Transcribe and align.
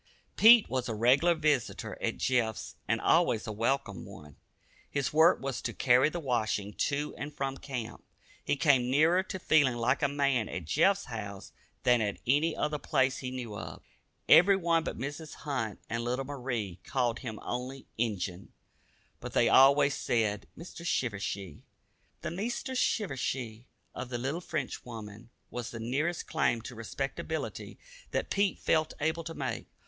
Pete 0.35 0.67
was 0.67 0.89
a 0.89 0.95
regular 0.95 1.35
visitor 1.35 1.95
at 2.01 2.17
Jeff's 2.17 2.75
and 2.87 2.99
always 2.99 3.45
a 3.45 3.51
welcome 3.51 4.03
one. 4.03 4.35
His 4.89 5.13
work 5.13 5.39
was 5.43 5.61
to 5.61 5.73
carry 5.73 6.09
the 6.09 6.19
washing 6.19 6.73
to 6.89 7.13
and 7.19 7.31
from 7.31 7.57
camp. 7.57 8.03
He 8.43 8.55
came 8.55 8.89
nearer 8.89 9.21
to 9.21 9.37
feeling 9.37 9.75
like 9.75 10.01
a 10.01 10.07
man 10.07 10.49
at 10.49 10.65
Jeff's 10.65 11.05
house 11.05 11.51
than 11.83 12.01
at 12.01 12.17
any 12.25 12.55
other 12.55 12.79
place 12.79 13.19
he 13.19 13.29
knew 13.29 13.55
of. 13.55 13.83
Everyone 14.27 14.83
but 14.83 14.97
Mrs. 14.97 15.35
Hunt 15.35 15.77
and 15.87 16.03
little 16.03 16.25
Marie 16.25 16.79
called 16.83 17.19
him 17.19 17.37
only 17.43 17.85
"Injun," 17.95 18.53
but 19.19 19.33
they 19.33 19.49
always 19.49 19.93
said 19.93 20.47
"Mr. 20.57 20.83
Shivershee." 20.83 21.61
The 22.21 22.31
"Meester 22.31 22.73
Shivershee" 22.73 23.65
of 23.93 24.09
the 24.09 24.17
little 24.17 24.41
Frenchwoman 24.41 25.29
was 25.51 25.69
the 25.69 25.79
nearest 25.79 26.25
claim 26.25 26.59
to 26.63 26.73
respectability 26.73 27.77
that 28.09 28.31
Pete 28.31 28.57
felt 28.57 28.95
able 28.99 29.23
to 29.25 29.35
make. 29.35 29.67